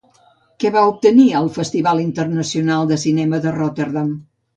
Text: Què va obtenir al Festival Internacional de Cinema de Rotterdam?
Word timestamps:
Què 0.61 0.69
va 0.75 0.81
obtenir 0.91 1.25
al 1.39 1.49
Festival 1.57 2.01
Internacional 2.03 2.89
de 2.93 2.99
Cinema 3.03 3.41
de 3.45 3.53
Rotterdam? 3.59 4.09